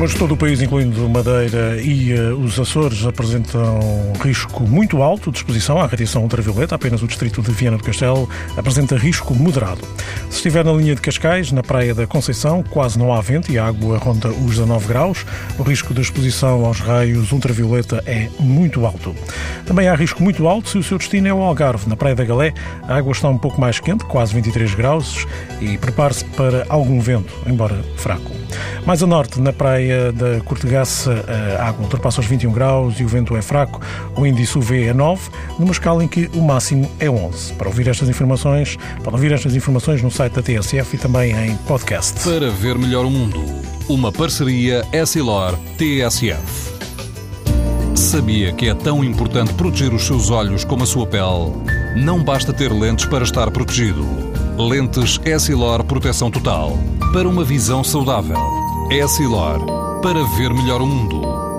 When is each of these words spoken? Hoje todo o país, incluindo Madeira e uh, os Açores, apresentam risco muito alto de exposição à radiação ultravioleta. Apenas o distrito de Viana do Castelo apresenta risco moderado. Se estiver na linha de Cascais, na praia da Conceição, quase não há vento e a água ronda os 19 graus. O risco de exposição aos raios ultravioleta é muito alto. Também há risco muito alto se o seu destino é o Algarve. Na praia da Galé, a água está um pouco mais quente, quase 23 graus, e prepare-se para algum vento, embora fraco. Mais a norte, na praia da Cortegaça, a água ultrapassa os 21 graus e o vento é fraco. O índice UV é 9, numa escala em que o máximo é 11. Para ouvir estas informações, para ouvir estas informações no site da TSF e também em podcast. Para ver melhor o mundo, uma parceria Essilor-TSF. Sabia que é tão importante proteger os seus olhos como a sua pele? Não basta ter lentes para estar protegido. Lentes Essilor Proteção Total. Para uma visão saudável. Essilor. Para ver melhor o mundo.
Hoje 0.00 0.16
todo 0.16 0.32
o 0.32 0.36
país, 0.36 0.62
incluindo 0.62 1.06
Madeira 1.10 1.78
e 1.78 2.14
uh, 2.14 2.34
os 2.34 2.58
Açores, 2.58 3.04
apresentam 3.04 3.78
risco 4.24 4.62
muito 4.62 5.02
alto 5.02 5.30
de 5.30 5.36
exposição 5.36 5.78
à 5.78 5.84
radiação 5.84 6.22
ultravioleta. 6.22 6.74
Apenas 6.74 7.02
o 7.02 7.06
distrito 7.06 7.42
de 7.42 7.50
Viana 7.50 7.76
do 7.76 7.84
Castelo 7.84 8.26
apresenta 8.56 8.96
risco 8.96 9.34
moderado. 9.34 9.82
Se 10.30 10.36
estiver 10.36 10.64
na 10.64 10.72
linha 10.72 10.94
de 10.94 11.02
Cascais, 11.02 11.52
na 11.52 11.62
praia 11.62 11.94
da 11.94 12.06
Conceição, 12.06 12.62
quase 12.62 12.98
não 12.98 13.12
há 13.12 13.20
vento 13.20 13.52
e 13.52 13.58
a 13.58 13.66
água 13.66 13.98
ronda 13.98 14.30
os 14.30 14.56
19 14.56 14.88
graus. 14.88 15.26
O 15.58 15.62
risco 15.62 15.92
de 15.92 16.00
exposição 16.00 16.64
aos 16.64 16.80
raios 16.80 17.30
ultravioleta 17.30 18.02
é 18.06 18.30
muito 18.38 18.86
alto. 18.86 19.14
Também 19.66 19.86
há 19.86 19.94
risco 19.94 20.22
muito 20.22 20.48
alto 20.48 20.70
se 20.70 20.78
o 20.78 20.82
seu 20.82 20.96
destino 20.96 21.28
é 21.28 21.34
o 21.34 21.42
Algarve. 21.42 21.86
Na 21.86 21.96
praia 21.96 22.16
da 22.16 22.24
Galé, 22.24 22.54
a 22.88 22.96
água 22.96 23.12
está 23.12 23.28
um 23.28 23.36
pouco 23.36 23.60
mais 23.60 23.78
quente, 23.78 24.06
quase 24.06 24.32
23 24.32 24.74
graus, 24.74 25.26
e 25.60 25.76
prepare-se 25.76 26.24
para 26.24 26.64
algum 26.70 27.00
vento, 27.00 27.34
embora 27.46 27.84
fraco. 27.96 28.30
Mais 28.86 29.02
a 29.02 29.06
norte, 29.06 29.40
na 29.40 29.52
praia 29.52 30.10
da 30.12 30.40
Cortegaça, 30.40 31.24
a 31.58 31.68
água 31.68 31.84
ultrapassa 31.84 32.20
os 32.20 32.26
21 32.26 32.50
graus 32.50 32.98
e 32.98 33.04
o 33.04 33.08
vento 33.08 33.36
é 33.36 33.42
fraco. 33.42 33.80
O 34.16 34.26
índice 34.26 34.58
UV 34.58 34.86
é 34.86 34.94
9, 34.94 35.30
numa 35.58 35.72
escala 35.72 36.02
em 36.02 36.08
que 36.08 36.30
o 36.34 36.42
máximo 36.42 36.90
é 36.98 37.08
11. 37.08 37.54
Para 37.54 37.68
ouvir 37.68 37.88
estas 37.88 38.08
informações, 38.08 38.76
para 39.02 39.12
ouvir 39.12 39.32
estas 39.32 39.54
informações 39.54 40.02
no 40.02 40.10
site 40.10 40.32
da 40.32 40.42
TSF 40.42 40.96
e 40.96 40.98
também 40.98 41.32
em 41.32 41.56
podcast. 41.56 42.20
Para 42.28 42.50
ver 42.50 42.76
melhor 42.76 43.04
o 43.04 43.10
mundo, 43.10 43.44
uma 43.88 44.10
parceria 44.10 44.84
Essilor-TSF. 44.92 46.70
Sabia 47.94 48.52
que 48.52 48.68
é 48.68 48.74
tão 48.74 49.04
importante 49.04 49.52
proteger 49.54 49.92
os 49.92 50.06
seus 50.06 50.30
olhos 50.30 50.64
como 50.64 50.82
a 50.82 50.86
sua 50.86 51.06
pele? 51.06 51.52
Não 51.96 52.22
basta 52.22 52.52
ter 52.52 52.72
lentes 52.72 53.04
para 53.04 53.24
estar 53.24 53.50
protegido. 53.50 54.06
Lentes 54.56 55.20
Essilor 55.24 55.84
Proteção 55.84 56.30
Total. 56.30 56.78
Para 57.12 57.28
uma 57.28 57.44
visão 57.44 57.84
saudável. 57.84 58.69
Essilor. 58.90 59.64
Para 60.02 60.24
ver 60.24 60.52
melhor 60.52 60.82
o 60.82 60.86
mundo. 60.86 61.49